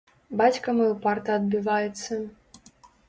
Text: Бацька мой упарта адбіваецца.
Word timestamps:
Бацька 0.39 0.73
мой 0.79 0.89
упарта 0.95 1.35
адбіваецца. 1.41 2.19